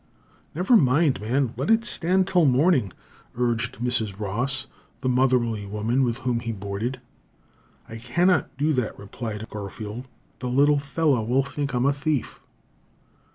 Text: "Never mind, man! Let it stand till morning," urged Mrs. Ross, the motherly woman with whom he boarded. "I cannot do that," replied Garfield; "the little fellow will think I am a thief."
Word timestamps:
"Never 0.55 0.75
mind, 0.75 1.21
man! 1.21 1.53
Let 1.57 1.69
it 1.69 1.85
stand 1.85 2.27
till 2.27 2.45
morning," 2.45 2.91
urged 3.35 3.75
Mrs. 3.77 4.19
Ross, 4.19 4.65
the 5.01 5.07
motherly 5.07 5.67
woman 5.67 6.01
with 6.03 6.17
whom 6.25 6.39
he 6.39 6.51
boarded. 6.51 6.99
"I 7.87 7.97
cannot 7.97 8.49
do 8.57 8.73
that," 8.73 8.97
replied 8.97 9.47
Garfield; 9.51 10.07
"the 10.39 10.49
little 10.49 10.79
fellow 10.79 11.21
will 11.23 11.43
think 11.43 11.75
I 11.75 11.77
am 11.77 11.85
a 11.85 11.93
thief." 11.93 12.39